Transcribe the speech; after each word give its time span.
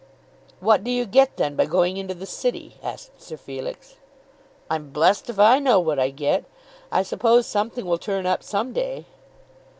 "What 0.59 0.83
do 0.83 0.89
you 0.89 1.05
get 1.05 1.37
then, 1.37 1.55
by 1.55 1.67
going 1.67 1.95
into 1.97 2.15
the 2.15 2.25
city?" 2.25 2.77
asked 2.81 3.21
Sir 3.21 3.37
Felix. 3.37 3.97
"I'm 4.67 4.89
blessed 4.89 5.29
if 5.29 5.37
I 5.37 5.59
know 5.59 5.79
what 5.79 5.99
I 5.99 6.09
get. 6.09 6.43
I 6.91 7.03
suppose 7.03 7.45
something 7.45 7.85
will 7.85 7.99
turn 7.99 8.25
up 8.25 8.41
some 8.41 8.73
day." 8.73 9.05